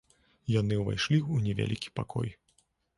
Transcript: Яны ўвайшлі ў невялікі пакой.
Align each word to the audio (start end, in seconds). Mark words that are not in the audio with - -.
Яны 0.53 0.79
ўвайшлі 0.79 1.17
ў 1.19 1.35
невялікі 1.47 1.95
пакой. 2.01 2.29